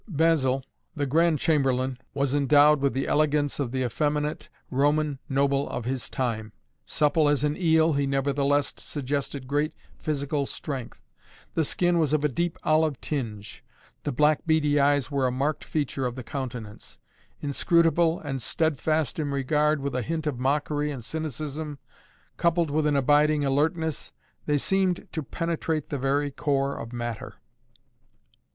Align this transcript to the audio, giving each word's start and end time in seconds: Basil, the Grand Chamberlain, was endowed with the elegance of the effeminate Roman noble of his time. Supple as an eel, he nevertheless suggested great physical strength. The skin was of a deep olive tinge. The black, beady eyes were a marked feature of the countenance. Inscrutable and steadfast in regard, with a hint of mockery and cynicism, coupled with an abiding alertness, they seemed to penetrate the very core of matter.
Basil, 0.07 0.63
the 0.95 1.05
Grand 1.05 1.37
Chamberlain, 1.37 1.99
was 2.15 2.33
endowed 2.33 2.81
with 2.81 2.95
the 2.95 3.05
elegance 3.05 3.59
of 3.59 3.69
the 3.71 3.83
effeminate 3.83 4.49
Roman 4.71 5.19
noble 5.29 5.69
of 5.69 5.85
his 5.85 6.09
time. 6.09 6.53
Supple 6.87 7.29
as 7.29 7.43
an 7.43 7.55
eel, 7.55 7.93
he 7.93 8.07
nevertheless 8.07 8.73
suggested 8.77 9.45
great 9.47 9.75
physical 9.99 10.47
strength. 10.47 10.99
The 11.53 11.63
skin 11.63 11.99
was 11.99 12.13
of 12.13 12.23
a 12.25 12.29
deep 12.29 12.57
olive 12.63 12.99
tinge. 12.99 13.63
The 14.01 14.11
black, 14.11 14.39
beady 14.47 14.79
eyes 14.79 15.11
were 15.11 15.27
a 15.27 15.31
marked 15.31 15.63
feature 15.63 16.07
of 16.07 16.15
the 16.15 16.23
countenance. 16.23 16.97
Inscrutable 17.41 18.19
and 18.21 18.41
steadfast 18.41 19.19
in 19.19 19.29
regard, 19.29 19.81
with 19.81 19.93
a 19.93 20.01
hint 20.01 20.25
of 20.25 20.39
mockery 20.39 20.89
and 20.89 21.03
cynicism, 21.03 21.77
coupled 22.37 22.71
with 22.71 22.87
an 22.87 22.95
abiding 22.95 23.45
alertness, 23.45 24.13
they 24.47 24.57
seemed 24.57 25.07
to 25.11 25.21
penetrate 25.21 25.89
the 25.89 25.99
very 25.99 26.31
core 26.31 26.75
of 26.75 26.91
matter. 26.91 27.35